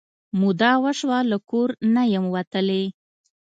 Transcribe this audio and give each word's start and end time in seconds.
موده 0.39 0.71
وشوه 0.83 1.19
له 1.31 1.37
کور 1.49 1.69
نه 1.93 2.03
یم 2.13 2.25
وتلې 2.33 2.83